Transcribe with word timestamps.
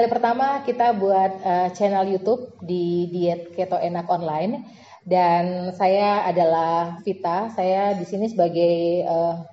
kali 0.00 0.16
pertama 0.16 0.64
kita 0.64 0.96
buat 0.96 1.32
uh, 1.44 1.68
channel 1.76 2.08
YouTube 2.08 2.56
di 2.64 3.04
Diet 3.12 3.52
Keto 3.52 3.76
Enak 3.76 4.08
Online 4.08 4.64
dan 5.04 5.76
saya 5.76 6.24
adalah 6.24 7.04
Vita. 7.04 7.52
Saya 7.52 7.92
di 7.92 8.08
sini 8.08 8.32
sebagai 8.32 9.04
uh, 9.04 9.44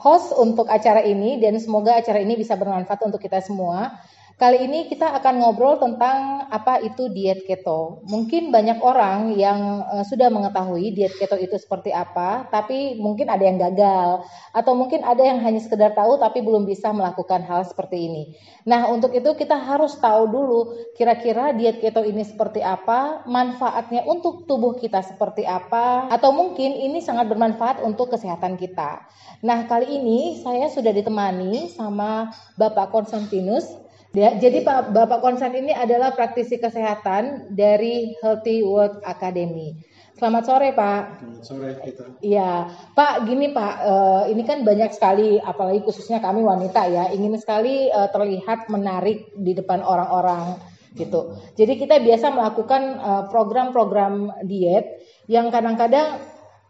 host 0.00 0.32
untuk 0.40 0.72
acara 0.72 1.04
ini 1.04 1.36
dan 1.36 1.60
semoga 1.60 2.00
acara 2.00 2.16
ini 2.16 2.32
bisa 2.32 2.56
bermanfaat 2.56 2.96
untuk 3.04 3.20
kita 3.20 3.44
semua. 3.44 4.00
Kali 4.40 4.64
ini 4.64 4.88
kita 4.88 5.04
akan 5.20 5.36
ngobrol 5.36 5.76
tentang 5.76 6.48
apa 6.48 6.80
itu 6.80 7.12
diet 7.12 7.44
keto. 7.44 8.00
Mungkin 8.08 8.48
banyak 8.48 8.80
orang 8.80 9.36
yang 9.36 9.84
uh, 9.84 10.00
sudah 10.00 10.32
mengetahui 10.32 10.96
diet 10.96 11.12
keto 11.20 11.36
itu 11.36 11.60
seperti 11.60 11.92
apa, 11.92 12.48
tapi 12.48 12.96
mungkin 12.96 13.28
ada 13.28 13.44
yang 13.44 13.60
gagal 13.60 14.24
atau 14.56 14.72
mungkin 14.72 15.04
ada 15.04 15.20
yang 15.20 15.44
hanya 15.44 15.60
sekedar 15.60 15.92
tahu 15.92 16.16
tapi 16.16 16.40
belum 16.40 16.64
bisa 16.64 16.88
melakukan 16.88 17.44
hal 17.44 17.68
seperti 17.68 18.08
ini. 18.08 18.32
Nah, 18.64 18.88
untuk 18.88 19.12
itu 19.12 19.28
kita 19.36 19.60
harus 19.60 20.00
tahu 20.00 20.32
dulu 20.32 20.88
kira-kira 20.96 21.52
diet 21.52 21.76
keto 21.76 22.00
ini 22.00 22.24
seperti 22.24 22.64
apa, 22.64 23.28
manfaatnya 23.28 24.08
untuk 24.08 24.48
tubuh 24.48 24.72
kita 24.72 25.04
seperti 25.04 25.44
apa, 25.44 26.08
atau 26.08 26.32
mungkin 26.32 26.80
ini 26.80 27.04
sangat 27.04 27.28
bermanfaat 27.28 27.84
untuk 27.84 28.16
kesehatan 28.16 28.56
kita. 28.56 29.04
Nah, 29.44 29.68
kali 29.68 30.00
ini 30.00 30.40
saya 30.40 30.72
sudah 30.72 30.96
ditemani 30.96 31.68
sama 31.76 32.32
Bapak 32.56 32.88
Konstantinus 32.88 33.89
Ya, 34.10 34.34
jadi 34.34 34.66
Pak 34.66 34.90
Bapak 34.90 35.22
Konsen 35.22 35.54
ini 35.54 35.70
adalah 35.70 36.10
praktisi 36.10 36.58
kesehatan 36.58 37.54
dari 37.54 38.18
Healthy 38.18 38.66
World 38.66 39.06
Academy. 39.06 39.78
Selamat 40.18 40.50
sore 40.50 40.74
Pak. 40.74 41.02
Selamat 41.22 41.44
sore 41.46 41.70
kita. 41.78 42.04
Iya 42.18 42.74
Pak, 42.98 43.24
gini 43.30 43.54
Pak, 43.54 43.74
uh, 43.86 44.22
ini 44.26 44.42
kan 44.42 44.66
banyak 44.66 44.90
sekali, 44.90 45.38
apalagi 45.38 45.86
khususnya 45.86 46.18
kami 46.18 46.42
wanita 46.42 46.90
ya, 46.90 47.14
ingin 47.14 47.38
sekali 47.38 47.86
uh, 47.86 48.10
terlihat 48.10 48.66
menarik 48.66 49.30
di 49.38 49.54
depan 49.54 49.78
orang-orang 49.78 50.58
gitu. 50.98 51.38
Jadi 51.54 51.78
kita 51.78 52.02
biasa 52.02 52.34
melakukan 52.34 52.82
eh, 52.98 53.24
program-program 53.30 54.42
diet 54.42 55.06
yang 55.30 55.46
kadang-kadang 55.54 56.18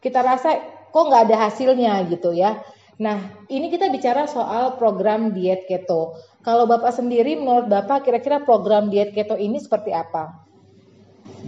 kita 0.05 0.21
rasa 0.21 0.61
kok 0.93 1.09
nggak 1.09 1.25
ada 1.33 1.37
hasilnya 1.49 2.05
gitu 2.05 2.37
ya. 2.37 2.61
Nah, 3.01 3.49
ini 3.49 3.73
kita 3.73 3.89
bicara 3.89 4.29
soal 4.29 4.77
program 4.77 5.33
diet 5.33 5.65
keto. 5.65 6.21
Kalau 6.45 6.69
Bapak 6.69 6.93
sendiri, 6.93 7.33
menurut 7.33 7.65
Bapak 7.65 8.05
kira-kira 8.05 8.45
program 8.45 8.93
diet 8.93 9.17
keto 9.17 9.41
ini 9.41 9.57
seperti 9.57 9.89
apa? 9.97 10.45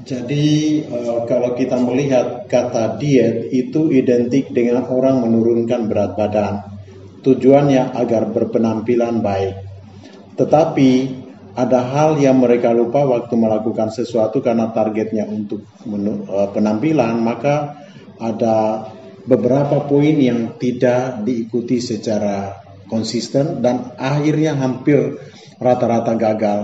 Jadi 0.01 0.81
uh, 0.89 1.29
kalau 1.29 1.53
kita 1.53 1.77
melihat 1.77 2.49
kata 2.49 2.97
diet 2.97 3.53
itu 3.53 3.93
identik 3.93 4.49
dengan 4.49 4.89
orang 4.89 5.21
menurunkan 5.29 5.93
berat 5.93 6.17
badan. 6.17 6.55
Tujuannya 7.21 8.01
agar 8.01 8.33
berpenampilan 8.33 9.21
baik. 9.21 9.55
Tetapi 10.41 10.91
ada 11.53 11.85
hal 11.85 12.17
yang 12.17 12.41
mereka 12.41 12.73
lupa 12.73 13.05
waktu 13.05 13.37
melakukan 13.37 13.93
sesuatu 13.93 14.41
karena 14.41 14.73
targetnya 14.73 15.29
untuk 15.29 15.69
uh, 15.85 16.49
penampilan, 16.49 17.21
maka 17.21 17.77
ada 18.17 18.89
beberapa 19.27 19.87
poin 19.87 20.17
yang 20.19 20.59
tidak 20.59 21.23
diikuti 21.23 21.79
secara 21.79 22.63
konsisten 22.91 23.63
dan 23.63 23.95
akhirnya 23.97 24.59
hampir 24.59 25.17
rata-rata 25.63 26.13
gagal. 26.19 26.61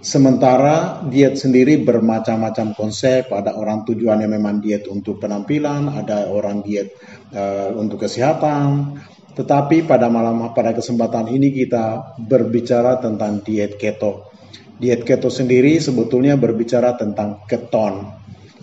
Sementara 0.00 1.04
diet 1.04 1.36
sendiri 1.36 1.76
bermacam-macam 1.84 2.72
konsep, 2.72 3.28
ada 3.28 3.52
orang 3.52 3.84
tujuannya 3.84 4.32
memang 4.32 4.64
diet 4.64 4.88
untuk 4.88 5.20
penampilan, 5.20 5.92
ada 5.92 6.32
orang 6.32 6.64
diet 6.64 6.96
uh, 7.36 7.76
untuk 7.76 8.08
kesehatan. 8.08 8.96
Tetapi 9.36 9.84
pada 9.84 10.08
malam 10.08 10.56
pada 10.56 10.72
kesempatan 10.72 11.28
ini 11.28 11.52
kita 11.52 12.16
berbicara 12.16 12.96
tentang 12.96 13.44
diet 13.44 13.76
keto. 13.76 14.32
Diet 14.80 15.04
keto 15.04 15.28
sendiri 15.28 15.76
sebetulnya 15.76 16.40
berbicara 16.40 16.96
tentang 16.96 17.44
keton. 17.44 18.08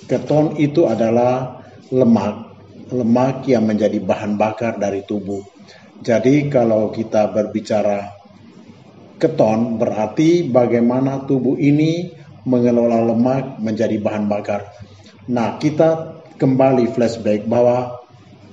Keton 0.09 0.57
itu 0.57 0.89
adalah 0.89 1.61
lemak 1.93 2.56
lemak 2.91 3.47
yang 3.49 3.67
menjadi 3.67 3.99
bahan 3.99 4.39
bakar 4.39 4.79
dari 4.79 5.03
tubuh. 5.03 5.43
Jadi 5.97 6.47
kalau 6.47 6.93
kita 6.93 7.33
berbicara 7.33 8.15
keton 9.17 9.81
berarti 9.81 10.45
bagaimana 10.45 11.25
tubuh 11.25 11.57
ini 11.57 12.13
mengelola 12.45 13.01
lemak 13.01 13.59
menjadi 13.59 13.97
bahan 13.99 14.29
bakar. 14.29 14.71
Nah, 15.27 15.57
kita 15.59 16.21
kembali 16.37 16.87
flashback 16.93 17.43
bahwa 17.49 17.99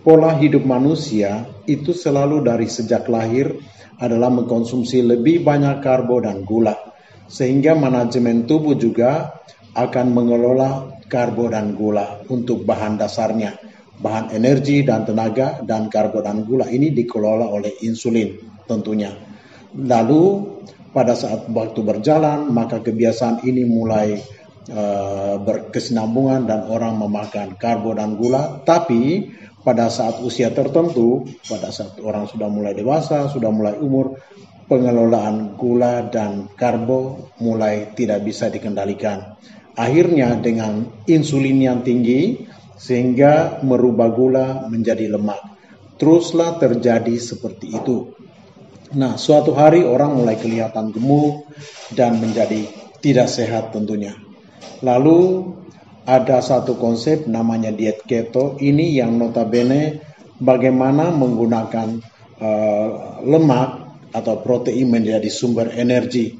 pola 0.02 0.34
hidup 0.40 0.66
manusia 0.66 1.46
itu 1.68 1.94
selalu 1.94 2.42
dari 2.42 2.66
sejak 2.66 3.06
lahir 3.06 3.54
adalah 4.00 4.32
mengkonsumsi 4.32 5.04
lebih 5.04 5.46
banyak 5.46 5.78
karbo 5.84 6.18
dan 6.18 6.42
gula. 6.42 6.74
Sehingga 7.30 7.78
manajemen 7.78 8.48
tubuh 8.48 8.74
juga 8.74 9.36
akan 9.76 10.06
mengelola 10.10 11.00
karbo 11.06 11.46
dan 11.46 11.78
gula 11.78 12.24
untuk 12.26 12.66
bahan 12.66 12.98
dasarnya 12.98 13.73
bahan 14.00 14.34
energi 14.34 14.82
dan 14.82 15.06
tenaga 15.06 15.62
dan 15.62 15.86
karbo 15.86 16.18
dan 16.24 16.42
gula 16.42 16.66
ini 16.66 16.90
dikelola 16.90 17.46
oleh 17.46 17.78
insulin 17.86 18.34
tentunya. 18.66 19.14
Lalu 19.74 20.54
pada 20.94 21.18
saat 21.18 21.50
waktu 21.50 21.80
berjalan 21.82 22.54
maka 22.54 22.78
kebiasaan 22.78 23.42
ini 23.42 23.66
mulai 23.66 24.14
uh, 24.70 25.36
berkesinambungan 25.42 26.46
dan 26.46 26.70
orang 26.70 27.02
memakan 27.02 27.58
karbo 27.58 27.90
dan 27.98 28.14
gula 28.14 28.62
tapi 28.62 29.34
pada 29.66 29.90
saat 29.90 30.22
usia 30.22 30.54
tertentu 30.54 31.26
pada 31.50 31.74
saat 31.74 31.98
orang 31.98 32.30
sudah 32.30 32.46
mulai 32.46 32.78
dewasa 32.78 33.26
sudah 33.26 33.50
mulai 33.50 33.74
umur 33.82 34.22
pengelolaan 34.70 35.58
gula 35.58 36.06
dan 36.06 36.46
karbo 36.54 37.32
mulai 37.42 37.90
tidak 37.98 38.22
bisa 38.22 38.46
dikendalikan 38.46 39.34
akhirnya 39.74 40.38
dengan 40.38 40.86
insulin 41.10 41.58
yang 41.58 41.82
tinggi 41.82 42.46
sehingga 42.78 43.62
merubah 43.62 44.10
gula 44.10 44.46
menjadi 44.66 45.10
lemak. 45.10 45.40
Teruslah 45.98 46.58
terjadi 46.58 47.14
seperti 47.16 47.70
itu. 47.70 48.12
Nah, 48.94 49.18
suatu 49.18 49.54
hari 49.54 49.82
orang 49.82 50.14
mulai 50.14 50.38
kelihatan 50.38 50.94
gemuk 50.94 51.50
dan 51.94 52.18
menjadi 52.22 52.66
tidak 53.02 53.26
sehat 53.30 53.74
tentunya. 53.74 54.14
Lalu 54.82 55.50
ada 56.04 56.44
satu 56.44 56.76
konsep 56.76 57.24
namanya 57.24 57.72
diet 57.72 58.04
keto 58.04 58.60
ini 58.60 58.92
yang 58.94 59.16
notabene 59.16 60.04
bagaimana 60.36 61.08
menggunakan 61.14 61.88
uh, 62.38 62.88
lemak 63.24 63.68
atau 64.14 64.38
protein 64.44 64.92
menjadi 64.92 65.26
sumber 65.26 65.74
energi. 65.74 66.38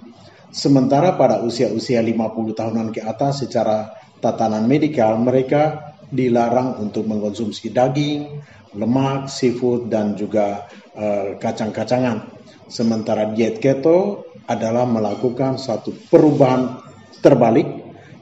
Sementara 0.54 1.18
pada 1.18 1.42
usia-usia 1.42 1.98
50 1.98 2.54
tahunan 2.54 2.88
ke 2.94 3.02
atas 3.02 3.42
secara 3.42 3.90
tatanan 4.22 4.70
medikal 4.70 5.18
mereka 5.18 5.93
dilarang 6.10 6.80
untuk 6.80 7.08
mengkonsumsi 7.08 7.70
daging, 7.70 8.42
lemak, 8.74 9.30
seafood, 9.30 9.88
dan 9.88 10.18
juga 10.18 10.66
uh, 10.94 11.38
kacang-kacangan. 11.38 12.32
Sementara 12.66 13.30
diet 13.30 13.60
keto 13.60 14.26
adalah 14.48 14.84
melakukan 14.84 15.56
satu 15.56 15.94
perubahan 16.10 16.80
terbalik, 17.20 17.68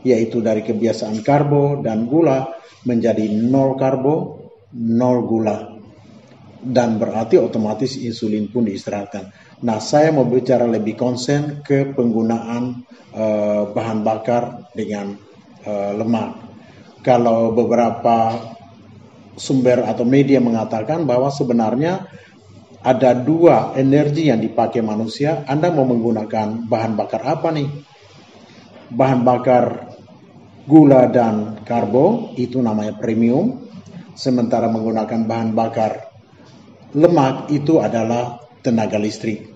yaitu 0.02 0.42
dari 0.42 0.62
kebiasaan 0.66 1.22
karbo 1.22 1.80
dan 1.80 2.06
gula 2.06 2.52
menjadi 2.86 3.26
nol 3.30 3.78
karbo, 3.78 4.14
nol 4.76 5.18
gula. 5.26 5.58
Dan 6.62 6.94
berarti 6.94 7.42
otomatis 7.42 7.98
insulin 7.98 8.46
pun 8.46 8.62
diistirahatkan. 8.62 9.34
Nah, 9.66 9.82
saya 9.82 10.14
mau 10.14 10.26
bicara 10.26 10.62
lebih 10.66 10.94
konsen 10.94 11.58
ke 11.66 11.90
penggunaan 11.90 12.86
uh, 13.14 13.66
bahan 13.74 14.06
bakar 14.06 14.70
dengan 14.70 15.10
uh, 15.66 15.92
lemak 15.98 16.51
kalau 17.02 17.50
beberapa 17.50 18.38
sumber 19.34 19.82
atau 19.84 20.06
media 20.06 20.38
mengatakan 20.38 21.02
bahwa 21.02 21.28
sebenarnya 21.28 22.06
ada 22.82 23.14
dua 23.14 23.74
energi 23.78 24.30
yang 24.30 24.42
dipakai 24.42 24.82
manusia. 24.82 25.46
Anda 25.46 25.70
mau 25.70 25.86
menggunakan 25.86 26.66
bahan 26.66 26.92
bakar 26.98 27.22
apa 27.22 27.54
nih? 27.54 27.68
Bahan 28.92 29.20
bakar 29.22 29.64
gula 30.66 31.06
dan 31.10 31.62
karbo 31.62 32.34
itu 32.34 32.58
namanya 32.58 32.98
premium. 32.98 33.70
Sementara 34.12 34.68
menggunakan 34.68 35.24
bahan 35.24 35.50
bakar 35.56 36.12
lemak 36.92 37.48
itu 37.48 37.80
adalah 37.80 38.42
tenaga 38.60 39.00
listrik. 39.00 39.48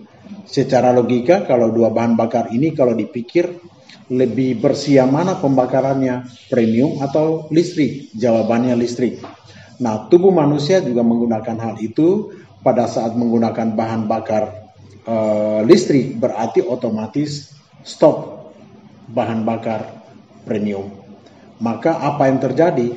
Secara 0.47 0.91
logika 0.95 1.45
kalau 1.45 1.71
dua 1.71 1.93
bahan 1.93 2.17
bakar 2.17 2.51
ini 2.51 2.73
kalau 2.73 2.97
dipikir 2.97 3.59
lebih 4.07 4.63
bersih 4.63 5.03
mana 5.09 5.39
pembakarannya, 5.39 6.27
premium 6.49 7.03
atau 7.03 7.51
listrik? 7.51 8.15
Jawabannya 8.15 8.79
listrik. 8.79 9.21
Nah, 9.83 10.09
tubuh 10.09 10.33
manusia 10.33 10.81
juga 10.81 11.05
menggunakan 11.05 11.57
hal 11.61 11.75
itu 11.85 12.33
pada 12.65 12.89
saat 12.89 13.13
menggunakan 13.15 13.77
bahan 13.77 14.09
bakar 14.09 14.73
uh, 15.07 15.61
listrik 15.63 16.19
berarti 16.19 16.65
otomatis 16.65 17.55
stop 17.87 18.51
bahan 19.07 19.47
bakar 19.47 20.03
premium. 20.43 20.91
Maka 21.63 22.03
apa 22.03 22.29
yang 22.29 22.43
terjadi? 22.43 22.89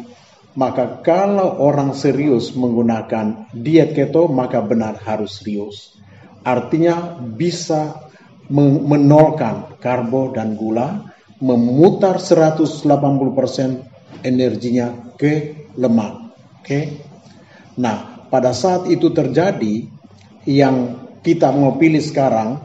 Maka 0.58 1.06
kalau 1.06 1.62
orang 1.62 1.94
serius 1.94 2.52
menggunakan 2.58 3.54
diet 3.54 3.96
keto 3.96 4.28
maka 4.28 4.60
benar 4.60 4.98
harus 5.00 5.40
serius. 5.40 5.96
Artinya 6.42 7.22
bisa 7.22 8.09
menolkan 8.50 9.78
karbo 9.78 10.34
dan 10.34 10.58
gula, 10.58 11.14
memutar 11.40 12.18
180% 12.18 12.84
energinya 14.26 15.16
ke 15.16 15.66
lemak. 15.78 16.34
Oke. 16.60 16.66
Okay? 16.66 16.84
Nah, 17.80 18.28
pada 18.28 18.52
saat 18.52 18.92
itu 18.92 19.14
terjadi, 19.16 19.88
yang 20.50 21.08
kita 21.22 21.54
mau 21.54 21.78
pilih 21.80 22.02
sekarang 22.02 22.60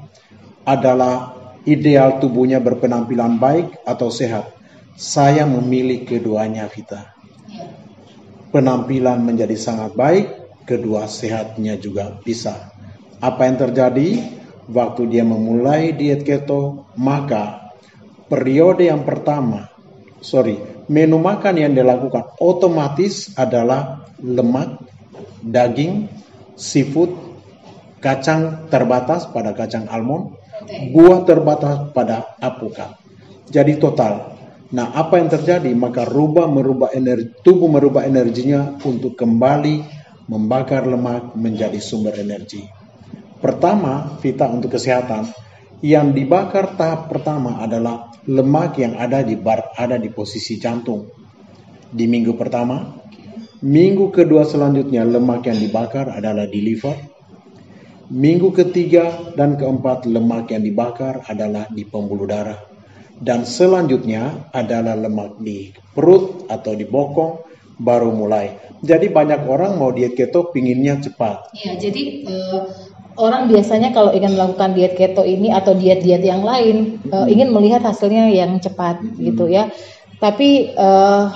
adalah 0.64 1.36
ideal 1.68 2.18
tubuhnya 2.18 2.58
berpenampilan 2.58 3.36
baik 3.38 3.84
atau 3.84 4.08
sehat. 4.08 4.50
Saya 4.94 5.44
memilih 5.44 6.06
keduanya, 6.06 6.70
Vita. 6.70 7.14
Penampilan 8.54 9.26
menjadi 9.26 9.58
sangat 9.58 9.98
baik, 9.98 10.26
kedua 10.64 11.10
sehatnya 11.10 11.74
juga 11.74 12.14
bisa. 12.22 12.70
Apa 13.18 13.50
yang 13.50 13.58
terjadi? 13.58 14.08
Waktu 14.64 15.12
dia 15.12 15.24
memulai 15.28 15.92
diet 15.92 16.24
keto, 16.24 16.88
maka 16.96 17.74
periode 18.32 18.88
yang 18.88 19.04
pertama, 19.04 19.68
sorry, 20.24 20.56
menu 20.88 21.20
makan 21.20 21.60
yang 21.60 21.72
dilakukan 21.76 22.32
otomatis 22.40 23.36
adalah 23.36 24.08
lemak, 24.24 24.80
daging, 25.44 26.08
seafood, 26.56 27.12
kacang 28.00 28.68
terbatas 28.72 29.28
pada 29.28 29.52
kacang 29.52 29.84
almond, 29.92 30.40
buah 30.96 31.28
terbatas 31.28 31.92
pada 31.92 32.36
apokat. 32.40 32.96
Jadi 33.52 33.76
total. 33.76 34.32
Nah, 34.72 34.96
apa 34.96 35.20
yang 35.20 35.28
terjadi? 35.28 35.70
Maka 35.76 36.08
rubah 36.08 36.48
merubah 36.48 36.90
energi, 36.96 37.36
tubuh 37.44 37.68
merubah 37.68 38.08
energinya 38.08 38.80
untuk 38.80 39.12
kembali 39.12 39.84
membakar 40.24 40.88
lemak 40.88 41.36
menjadi 41.36 41.76
sumber 41.78 42.16
energi. 42.16 42.83
Pertama, 43.38 44.18
Vita 44.22 44.46
untuk 44.50 44.74
kesehatan, 44.74 45.30
yang 45.84 46.16
dibakar 46.16 46.78
tahap 46.78 47.12
pertama 47.12 47.60
adalah 47.60 48.14
lemak 48.24 48.80
yang 48.80 48.96
ada 48.96 49.20
di 49.20 49.36
bar 49.36 49.76
ada 49.76 50.00
di 50.00 50.08
posisi 50.08 50.56
jantung. 50.56 51.12
Di 51.92 52.08
minggu 52.08 52.32
pertama, 52.40 52.96
minggu 53.60 54.08
kedua 54.08 54.48
selanjutnya 54.48 55.04
lemak 55.04 55.44
yang 55.44 55.60
dibakar 55.60 56.08
adalah 56.08 56.48
di 56.48 56.60
liver. 56.64 56.96
Minggu 58.04 58.52
ketiga 58.52 59.32
dan 59.32 59.56
keempat 59.60 60.04
lemak 60.08 60.52
yang 60.52 60.64
dibakar 60.64 61.24
adalah 61.28 61.68
di 61.68 61.84
pembuluh 61.84 62.28
darah. 62.28 62.60
Dan 63.14 63.46
selanjutnya 63.46 64.50
adalah 64.50 64.98
lemak 64.98 65.38
di 65.40 65.70
perut 65.94 66.50
atau 66.50 66.72
di 66.74 66.84
bokong 66.84 67.32
baru 67.78 68.10
mulai. 68.10 68.56
Jadi 68.84 69.08
banyak 69.08 69.48
orang 69.48 69.80
mau 69.80 69.94
diet 69.94 70.12
keto 70.18 70.52
pinginnya 70.52 71.00
cepat. 71.00 71.54
Iya, 71.56 71.72
jadi 71.80 72.02
uh, 72.28 72.62
orang 73.16 73.46
biasanya 73.50 73.94
kalau 73.94 74.10
ingin 74.10 74.34
melakukan 74.34 74.74
diet 74.74 74.98
keto 74.98 75.22
ini 75.22 75.50
atau 75.54 75.74
diet-diet 75.74 76.22
yang 76.22 76.42
lain 76.42 76.98
uh, 77.10 77.26
ingin 77.30 77.54
melihat 77.54 77.82
hasilnya 77.82 78.30
yang 78.30 78.58
cepat 78.58 79.00
hmm. 79.00 79.18
gitu 79.32 79.46
ya. 79.50 79.70
Tapi 80.18 80.72
uh, 80.74 81.30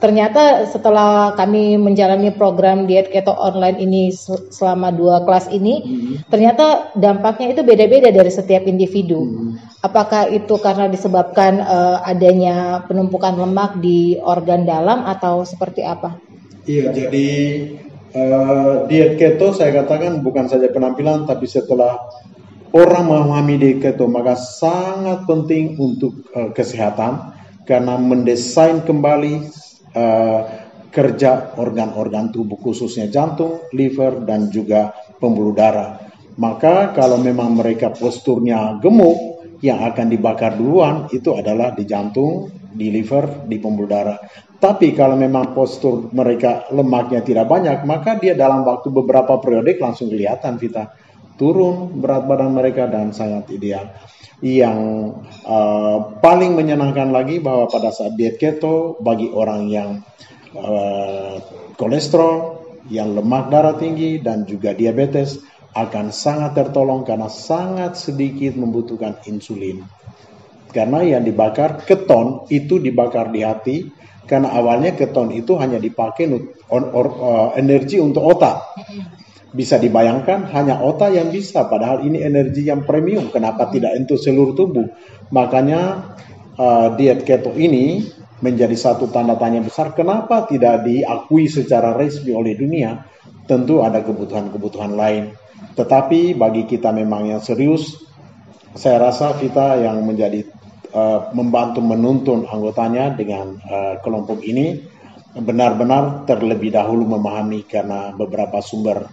ternyata 0.00 0.64
setelah 0.64 1.36
kami 1.36 1.76
menjalani 1.76 2.32
program 2.32 2.88
diet 2.88 3.12
keto 3.12 3.36
online 3.36 3.78
ini 3.78 4.10
selama 4.50 4.90
dua 4.90 5.22
kelas 5.28 5.52
ini, 5.52 5.74
hmm. 5.82 6.14
ternyata 6.32 6.90
dampaknya 6.96 7.52
itu 7.52 7.62
beda-beda 7.62 8.08
dari 8.10 8.30
setiap 8.32 8.64
individu. 8.64 9.20
Hmm. 9.20 9.60
Apakah 9.80 10.28
itu 10.28 10.60
karena 10.60 10.88
disebabkan 10.88 11.60
uh, 11.62 12.04
adanya 12.04 12.84
penumpukan 12.84 13.36
lemak 13.36 13.80
di 13.80 14.20
organ 14.20 14.68
dalam 14.68 15.04
atau 15.08 15.44
seperti 15.44 15.84
apa? 15.84 16.16
Iya, 16.68 16.92
jadi 16.92 17.28
Uh, 18.10 18.90
diet 18.90 19.22
keto 19.22 19.54
saya 19.54 19.70
katakan 19.70 20.18
bukan 20.26 20.50
saja 20.50 20.66
penampilan 20.66 21.30
tapi 21.30 21.46
setelah 21.46 22.10
orang 22.74 23.06
memahami 23.06 23.54
diet 23.54 23.78
keto 23.78 24.10
maka 24.10 24.34
sangat 24.34 25.22
penting 25.30 25.78
untuk 25.78 26.26
uh, 26.34 26.50
kesehatan 26.50 27.38
karena 27.70 27.94
mendesain 28.02 28.82
kembali 28.82 29.46
uh, 29.94 30.42
kerja 30.90 31.54
organ-organ 31.54 32.34
tubuh 32.34 32.58
khususnya 32.58 33.06
jantung, 33.06 33.62
liver 33.70 34.26
dan 34.26 34.50
juga 34.50 34.90
pembuluh 35.22 35.54
darah. 35.54 36.02
Maka 36.34 36.90
kalau 36.90 37.22
memang 37.22 37.54
mereka 37.54 37.94
posturnya 37.94 38.78
gemuk 38.82 39.38
yang 39.62 39.86
akan 39.86 40.10
dibakar 40.10 40.58
duluan 40.58 41.06
itu 41.14 41.30
adalah 41.38 41.70
di 41.78 41.86
jantung, 41.86 42.50
di 42.70 42.88
liver, 42.94 43.44
di 43.46 43.58
pembuluh 43.58 43.90
darah. 43.90 44.18
Tapi 44.60 44.92
kalau 44.92 45.16
memang 45.16 45.56
postur 45.56 46.12
mereka 46.12 46.68
lemaknya 46.70 47.24
tidak 47.24 47.48
banyak, 47.48 47.82
maka 47.88 48.20
dia 48.20 48.36
dalam 48.36 48.62
waktu 48.62 48.92
beberapa 48.92 49.40
periode 49.40 49.80
langsung 49.80 50.12
kelihatan 50.12 50.60
kita 50.60 50.92
turun 51.40 51.96
berat 51.96 52.28
badan 52.28 52.52
mereka 52.52 52.84
dan 52.84 53.16
sangat 53.16 53.48
ideal. 53.48 53.88
Yang 54.44 54.80
uh, 55.44 56.16
paling 56.20 56.56
menyenangkan 56.56 57.12
lagi 57.12 57.40
bahwa 57.40 57.68
pada 57.68 57.92
saat 57.92 58.16
diet 58.16 58.36
keto 58.36 59.00
bagi 59.00 59.28
orang 59.32 59.68
yang 59.68 59.90
uh, 60.56 61.40
kolesterol, 61.76 62.60
yang 62.92 63.16
lemak 63.16 63.48
darah 63.48 63.76
tinggi 63.76 64.20
dan 64.20 64.44
juga 64.44 64.76
diabetes 64.76 65.40
akan 65.72 66.12
sangat 66.12 66.56
tertolong 66.56 67.06
karena 67.06 67.28
sangat 67.28 67.96
sedikit 67.96 68.56
membutuhkan 68.56 69.22
insulin. 69.24 69.84
Karena 70.70 71.02
yang 71.02 71.26
dibakar 71.26 71.82
keton 71.82 72.46
itu 72.50 72.78
dibakar 72.78 73.34
di 73.34 73.42
hati, 73.42 73.76
karena 74.30 74.54
awalnya 74.54 74.94
keton 74.94 75.34
itu 75.34 75.58
hanya 75.58 75.82
dipakai 75.82 76.30
on, 76.70 76.84
or, 76.94 77.06
uh, 77.18 77.48
energi 77.58 77.98
untuk 77.98 78.22
otak. 78.22 78.78
Bisa 79.50 79.82
dibayangkan 79.82 80.54
hanya 80.54 80.78
otak 80.78 81.10
yang 81.10 81.34
bisa, 81.34 81.66
padahal 81.66 82.06
ini 82.06 82.22
energi 82.22 82.70
yang 82.70 82.86
premium. 82.86 83.34
Kenapa 83.34 83.66
tidak 83.74 83.98
untuk 83.98 84.22
seluruh 84.22 84.54
tubuh? 84.54 84.86
Makanya 85.34 86.14
uh, 86.54 86.94
diet 86.94 87.26
keto 87.26 87.50
ini 87.58 88.06
menjadi 88.38 88.78
satu 88.78 89.10
tanda 89.10 89.34
tanya 89.34 89.58
besar. 89.60 89.90
Kenapa 89.98 90.46
tidak 90.46 90.86
diakui 90.86 91.50
secara 91.50 91.92
resmi 91.98 92.30
oleh 92.30 92.54
dunia? 92.54 93.02
Tentu 93.50 93.82
ada 93.82 94.06
kebutuhan-kebutuhan 94.06 94.94
lain. 94.94 95.34
Tetapi 95.74 96.38
bagi 96.38 96.70
kita 96.70 96.94
memang 96.94 97.34
yang 97.34 97.42
serius, 97.42 97.98
saya 98.74 99.10
rasa 99.10 99.34
kita 99.34 99.82
yang 99.82 100.06
menjadi 100.06 100.46
uh, 100.94 101.34
membantu 101.34 101.82
menuntun 101.82 102.46
anggotanya 102.46 103.14
dengan 103.14 103.58
uh, 103.58 103.98
kelompok 104.02 104.42
ini 104.46 104.78
benar-benar 105.30 106.26
terlebih 106.26 106.74
dahulu 106.74 107.06
memahami 107.06 107.62
karena 107.66 108.10
beberapa 108.14 108.58
sumber 108.58 109.06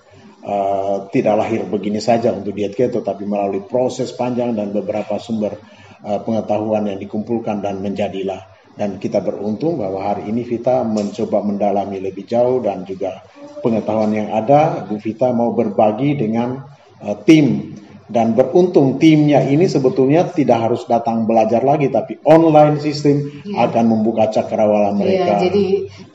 uh, 0.46 1.10
tidak 1.14 1.36
lahir 1.38 1.62
begini 1.70 2.02
saja 2.02 2.34
untuk 2.34 2.58
diet 2.58 2.74
keto 2.74 3.06
tapi 3.06 3.26
melalui 3.26 3.62
proses 3.66 4.14
panjang 4.14 4.58
dan 4.58 4.74
beberapa 4.74 5.22
sumber 5.22 5.58
uh, 6.06 6.20
pengetahuan 6.22 6.90
yang 6.90 6.98
dikumpulkan 7.02 7.62
dan 7.62 7.82
menjadilah. 7.82 8.58
Dan 8.78 9.02
kita 9.02 9.26
beruntung 9.26 9.82
bahwa 9.82 10.06
hari 10.06 10.30
ini 10.30 10.46
Vita 10.46 10.86
mencoba 10.86 11.42
mendalami 11.42 11.98
lebih 11.98 12.30
jauh 12.30 12.62
dan 12.62 12.86
juga 12.86 13.26
pengetahuan 13.66 14.14
yang 14.14 14.30
ada. 14.30 14.86
Bu 14.86 15.02
Vita 15.02 15.34
mau 15.34 15.50
berbagi 15.50 16.14
dengan 16.14 16.62
uh, 17.02 17.18
tim 17.26 17.74
dan 18.08 18.40
beruntung 18.40 18.96
timnya 19.04 19.44
ini 19.44 19.68
sebetulnya 19.68 20.32
tidak 20.32 20.64
harus 20.64 20.88
datang 20.88 21.28
belajar 21.28 21.60
lagi 21.60 21.92
tapi 21.92 22.16
online 22.24 22.80
sistem 22.80 23.28
ya. 23.44 23.68
akan 23.68 23.84
membuka 23.84 24.32
cakrawala 24.32 24.96
iya, 24.96 24.98
mereka. 24.98 25.28
Ya, 25.28 25.36
jadi 25.52 25.66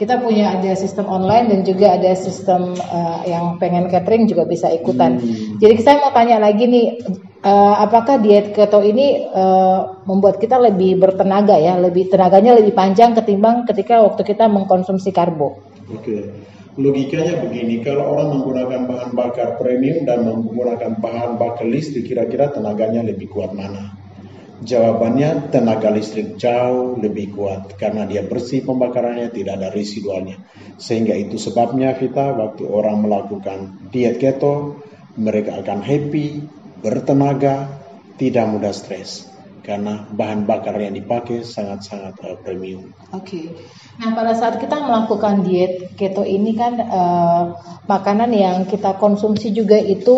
kita 0.00 0.14
punya 0.24 0.56
ada 0.56 0.72
sistem 0.72 1.06
online 1.12 1.52
dan 1.52 1.60
juga 1.68 2.00
ada 2.00 2.16
sistem 2.16 2.72
uh, 2.80 3.20
yang 3.28 3.60
pengen 3.60 3.92
catering 3.92 4.24
juga 4.24 4.48
bisa 4.48 4.72
ikutan. 4.72 5.20
Hmm. 5.20 5.60
Jadi 5.60 5.74
saya 5.84 6.00
mau 6.00 6.16
tanya 6.16 6.40
lagi 6.40 6.64
nih 6.64 6.86
uh, 7.44 7.74
apakah 7.84 8.16
diet 8.24 8.56
keto 8.56 8.80
ini 8.80 9.28
uh, 9.28 10.00
membuat 10.08 10.40
kita 10.40 10.56
lebih 10.56 10.96
bertenaga 10.96 11.60
ya, 11.60 11.76
lebih 11.76 12.08
tenaganya 12.08 12.56
lebih 12.56 12.72
panjang 12.72 13.12
ketimbang 13.12 13.68
ketika 13.68 14.00
waktu 14.00 14.24
kita 14.24 14.48
mengkonsumsi 14.48 15.12
karbo? 15.12 15.60
Oke. 15.92 16.00
Okay. 16.00 16.51
Logikanya 16.72 17.44
begini, 17.44 17.84
kalau 17.84 18.16
orang 18.16 18.40
menggunakan 18.40 18.88
bahan 18.88 19.10
bakar 19.12 19.60
premium 19.60 20.08
dan 20.08 20.24
menggunakan 20.24 20.96
bahan 21.04 21.36
bakar 21.36 21.68
listrik, 21.68 22.08
kira-kira 22.08 22.48
tenaganya 22.48 23.04
lebih 23.04 23.28
kuat 23.28 23.52
mana? 23.52 23.92
Jawabannya 24.62 25.52
tenaga 25.52 25.92
listrik 25.92 26.40
jauh 26.40 26.96
lebih 26.96 27.34
kuat 27.36 27.76
karena 27.76 28.08
dia 28.08 28.24
bersih 28.24 28.64
pembakarannya, 28.64 29.28
tidak 29.34 29.60
ada 29.60 29.68
residualnya. 29.68 30.40
Sehingga 30.80 31.12
itu 31.12 31.36
sebabnya 31.36 31.92
kita 31.98 32.32
waktu 32.40 32.64
orang 32.64 33.04
melakukan 33.04 33.90
diet 33.92 34.16
keto, 34.16 34.80
mereka 35.20 35.60
akan 35.60 35.84
happy, 35.84 36.46
bertenaga, 36.80 37.68
tidak 38.16 38.48
mudah 38.48 38.72
stres 38.72 39.31
karena 39.62 40.06
bahan 40.10 40.46
bakar 40.46 40.74
yang 40.78 40.94
dipakai 40.94 41.46
sangat-sangat 41.46 42.18
uh, 42.22 42.36
premium. 42.42 42.90
Oke. 43.14 43.22
Okay. 43.22 43.44
Nah, 44.02 44.14
pada 44.14 44.34
saat 44.34 44.58
kita 44.58 44.78
melakukan 44.82 45.46
diet 45.46 45.94
keto 45.94 46.26
ini 46.26 46.58
kan 46.58 46.82
uh, 46.82 47.42
makanan 47.86 48.34
yang 48.34 48.66
kita 48.66 48.98
konsumsi 48.98 49.54
juga 49.54 49.78
itu 49.78 50.14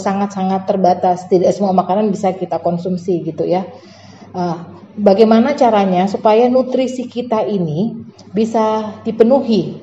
sangat 0.00 0.18
sangat-sangat 0.18 0.62
terbatas. 0.66 1.18
Tidak 1.30 1.48
semua 1.54 1.76
makanan 1.76 2.10
bisa 2.10 2.34
kita 2.34 2.58
konsumsi 2.58 3.22
gitu 3.22 3.46
ya. 3.46 3.64
Uh, 4.34 4.56
bagaimana 4.98 5.54
caranya 5.54 6.10
supaya 6.10 6.50
nutrisi 6.50 7.06
kita 7.06 7.46
ini 7.46 7.96
bisa 8.34 8.98
dipenuhi 9.06 9.78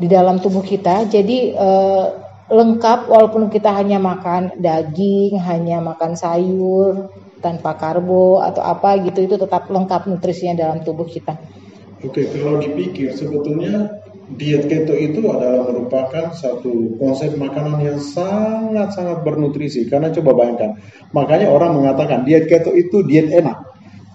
di 0.00 0.06
dalam 0.08 0.40
tubuh 0.40 0.64
kita? 0.64 1.04
Jadi 1.06 1.52
uh, 1.52 2.23
lengkap 2.50 3.08
walaupun 3.08 3.48
kita 3.48 3.72
hanya 3.72 3.96
makan 3.96 4.56
daging, 4.60 5.40
hanya 5.40 5.80
makan 5.80 6.12
sayur 6.12 7.08
tanpa 7.40 7.76
karbo 7.76 8.40
atau 8.40 8.64
apa 8.64 9.00
gitu 9.04 9.24
itu 9.24 9.36
tetap 9.36 9.68
lengkap 9.68 10.08
nutrisinya 10.08 10.56
dalam 10.56 10.80
tubuh 10.84 11.04
kita. 11.04 11.36
Oke, 12.04 12.28
kalau 12.28 12.60
dipikir 12.60 13.16
sebetulnya 13.16 14.04
diet 14.32 14.64
keto 14.68 14.96
itu 14.96 15.20
adalah 15.28 15.68
merupakan 15.68 16.32
satu 16.32 16.96
konsep 16.96 17.36
makanan 17.36 17.84
yang 17.84 17.98
sangat-sangat 18.00 19.20
bernutrisi 19.20 19.84
karena 19.84 20.08
coba 20.08 20.32
bayangkan 20.32 20.80
makanya 21.12 21.52
orang 21.52 21.76
mengatakan 21.76 22.24
diet 22.24 22.48
keto 22.48 22.72
itu 22.72 23.04
diet 23.04 23.28
enak 23.28 23.60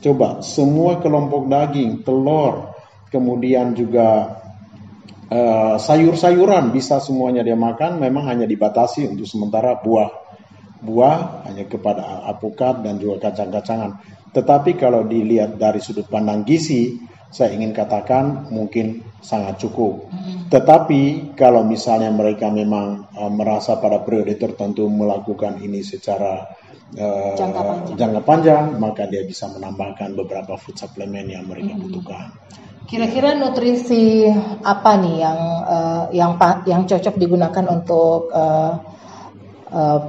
coba 0.01 0.41
semua 0.41 0.97
kelompok 0.97 1.45
daging 1.45 2.01
telur 2.01 2.73
kemudian 3.13 3.77
juga 3.77 4.41
uh, 5.29 5.75
sayur-sayuran 5.79 6.73
bisa 6.73 7.01
semuanya 7.01 7.45
dia 7.45 7.57
makan 7.57 8.01
memang 8.01 8.27
hanya 8.29 8.45
dibatasi 8.49 9.09
untuk 9.09 9.25
sementara 9.25 9.77
buah 9.79 10.09
buah 10.79 11.45
hanya 11.49 11.67
kepada 11.67 12.27
apokat 12.29 12.81
dan 12.83 12.97
juga 12.97 13.29
kacang-kacangan 13.29 13.99
tetapi 14.31 14.77
kalau 14.77 15.05
dilihat 15.05 15.57
dari 15.57 15.81
sudut 15.81 16.05
pandang 16.05 16.45
gizi 16.45 17.09
saya 17.29 17.53
ingin 17.53 17.77
katakan 17.77 18.49
mungkin 18.49 19.05
sangat 19.21 19.61
cukup. 19.61 20.09
Hmm. 20.09 20.49
Tetapi 20.49 21.33
kalau 21.37 21.61
misalnya 21.61 22.09
mereka 22.09 22.49
memang 22.49 23.05
uh, 23.13 23.29
merasa 23.29 23.77
pada 23.77 24.01
periode 24.01 24.33
tertentu 24.41 24.89
melakukan 24.89 25.61
ini 25.61 25.85
secara 25.85 26.49
uh, 26.97 27.37
jangka, 27.37 27.61
panjang. 27.61 27.95
jangka 28.01 28.21
panjang, 28.25 28.65
maka 28.81 29.05
dia 29.05 29.21
bisa 29.21 29.45
menambahkan 29.45 30.17
beberapa 30.17 30.57
food 30.57 30.81
supplement 30.81 31.29
yang 31.29 31.45
mereka 31.45 31.77
hmm. 31.77 31.85
Kira-kira 32.89 33.37
nutrisi 33.37 34.25
apa 34.65 34.97
nih 34.97 35.15
yang 35.21 35.39
uh, 35.61 36.03
yang 36.09 36.31
yang 36.65 36.89
cocok 36.89 37.21
digunakan 37.21 37.65
untuk 37.69 38.33
orang-orang 38.33 38.81
uh, 39.69 39.77
uh, 39.77 39.99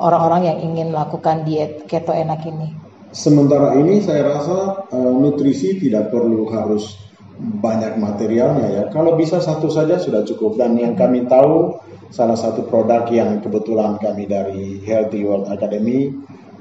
orang 0.00 0.22
-orang 0.24 0.42
yang 0.48 0.58
ingin 0.64 0.88
melakukan 0.88 1.44
diet 1.44 1.84
keto 1.84 2.16
enak 2.16 2.40
ini? 2.48 2.72
Sementara 3.12 3.76
ini 3.76 4.00
saya 4.00 4.24
rasa 4.24 4.88
uh, 4.88 5.12
nutrisi 5.20 5.76
tidak 5.76 6.08
perlu 6.08 6.48
harus 6.48 6.96
banyak 7.40 8.00
materialnya 8.00 8.68
ya. 8.72 8.84
Kalau 8.88 9.20
bisa 9.20 9.40
satu 9.40 9.68
saja 9.72 10.00
sudah 10.00 10.24
cukup. 10.24 10.60
Dan 10.60 10.76
yang 10.80 10.96
kami 10.96 11.28
tahu 11.28 11.80
salah 12.12 12.36
satu 12.36 12.64
produk 12.68 13.08
yang 13.08 13.40
kebetulan 13.40 13.96
kami 13.96 14.24
dari 14.28 14.80
Healthy 14.84 15.24
World 15.24 15.48
Academy 15.48 16.12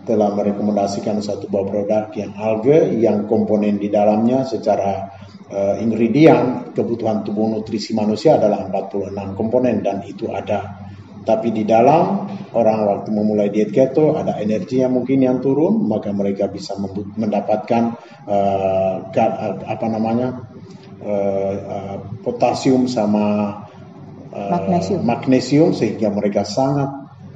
telah 0.08 0.32
merekomendasikan 0.36 1.20
satu 1.20 1.48
buah 1.51 1.65
produk 1.68 2.03
yang 2.15 2.32
alge 2.36 2.79
yang 3.00 3.27
komponen 3.27 3.77
di 3.77 3.91
dalamnya 3.91 4.48
secara 4.48 5.12
uh, 5.51 5.75
ingredient 5.79 6.72
kebutuhan 6.75 7.24
tubuh 7.24 7.50
nutrisi 7.51 7.91
manusia 7.96 8.39
adalah 8.39 8.68
46 8.68 9.38
komponen 9.38 9.84
dan 9.84 10.03
itu 10.08 10.32
ada 10.32 10.89
tapi 11.29 11.53
di 11.53 11.62
dalam 11.68 12.25
orang 12.58 12.79
waktu 12.89 13.10
memulai 13.13 13.53
diet 13.53 13.70
keto 13.70 14.18
ada 14.18 14.41
energi 14.41 14.82
yang 14.82 14.98
mungkin 14.98 15.22
yang 15.22 15.38
turun, 15.44 15.86
maka 15.86 16.10
mereka 16.10 16.50
bisa 16.50 16.74
mendapatkan 17.20 17.94
uh, 18.25 18.96
apa 19.68 19.86
namanya 19.86 20.50
uh, 21.03 21.53
uh, 21.53 21.98
potasium 22.25 22.89
sama 22.89 23.25
uh, 24.34 24.51
magnesium. 24.58 25.00
magnesium 25.06 25.70
sehingga 25.75 26.10
mereka 26.10 26.48
sangat 26.48 26.88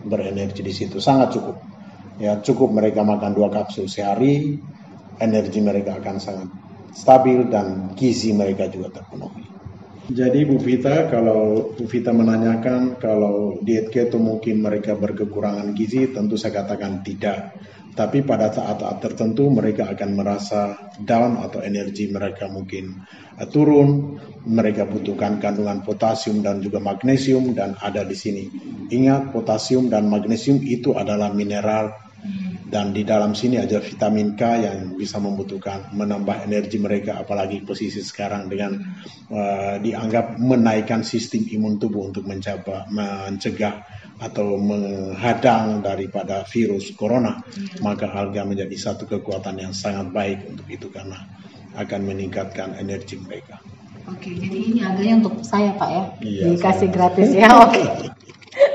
berenergi 0.09 0.65
di 0.65 0.73
situ, 0.73 0.97
sangat 0.97 1.37
cukup. 1.37 1.72
Ya 2.21 2.37
cukup 2.41 2.69
mereka 2.69 3.01
makan 3.01 3.33
dua 3.33 3.49
kapsul 3.49 3.89
sehari, 3.89 4.61
energi 5.17 5.59
mereka 5.61 5.97
akan 5.97 6.17
sangat 6.21 6.49
stabil 6.93 7.49
dan 7.49 7.97
gizi 7.97 8.31
mereka 8.37 8.69
juga 8.69 9.01
terpenuhi. 9.01 9.49
Jadi 10.03 10.43
Bu 10.43 10.59
Vita, 10.59 11.07
kalau 11.07 11.71
Bu 11.73 11.87
Vita 11.87 12.11
menanyakan 12.11 12.99
kalau 12.99 13.63
diet 13.63 13.87
keto 13.87 14.19
mungkin 14.19 14.59
mereka 14.59 14.99
berkekurangan 14.99 15.71
gizi, 15.73 16.11
tentu 16.11 16.35
saya 16.35 16.59
katakan 16.59 17.01
tidak. 17.01 17.55
Tapi 17.93 18.25
pada 18.25 18.49
saat-saat 18.49 19.05
tertentu 19.05 19.53
mereka 19.53 19.85
akan 19.85 20.17
merasa 20.17 20.75
down 20.97 21.37
atau 21.39 21.61
energi 21.61 22.09
mereka 22.09 22.49
mungkin 22.49 23.05
uh, 23.39 23.47
turun. 23.47 24.19
Mereka 24.43 24.91
butuhkan 24.91 25.39
kandungan 25.39 25.87
potasium 25.87 26.43
dan 26.43 26.59
juga 26.59 26.83
magnesium 26.83 27.55
dan 27.55 27.79
ada 27.79 28.03
di 28.03 28.17
sini. 28.17 28.43
Ingat 28.91 29.31
potasium 29.31 29.87
dan 29.87 30.11
magnesium 30.11 30.59
itu 30.67 30.91
adalah 30.99 31.31
mineral 31.31 32.02
dan 32.73 32.89
di 32.89 33.05
dalam 33.05 33.37
sini 33.37 33.61
ada 33.61 33.77
vitamin 33.77 34.33
K 34.33 34.41
yang 34.65 34.97
bisa 34.97 35.21
membutuhkan 35.21 35.93
menambah 35.93 36.49
energi 36.49 36.81
mereka 36.81 37.21
apalagi 37.21 37.61
posisi 37.61 38.01
sekarang 38.01 38.49
dengan 38.49 38.81
uh, 39.29 39.77
dianggap 39.77 40.41
menaikkan 40.41 41.05
sistem 41.05 41.45
imun 41.53 41.77
tubuh 41.77 42.09
untuk 42.09 42.25
mencoba 42.25 42.89
mencegah 42.89 43.85
atau 44.17 44.57
menghadang 44.57 45.85
daripada 45.85 46.41
virus 46.49 46.97
corona 46.97 47.45
maka 47.85 48.09
alga 48.09 48.41
menjadi 48.41 48.73
satu 48.73 49.05
kekuatan 49.05 49.61
yang 49.61 49.73
sangat 49.77 50.09
baik 50.09 50.49
untuk 50.49 50.65
itu 50.65 50.89
karena 50.89 51.21
akan 51.77 52.01
meningkatkan 52.09 52.73
energi 52.77 53.21
mereka. 53.21 53.61
Oke, 54.03 54.35
jadi 54.35 54.57
ini 54.73 54.79
agaknya 54.83 55.23
untuk 55.23 55.45
saya 55.47 55.71
Pak 55.79 55.89
ya, 55.89 56.03
iya, 56.19 56.43
dikasih 56.53 56.89
saya. 56.91 56.95
gratis 56.95 57.29
ya. 57.31 57.49
Oke. 57.69 57.83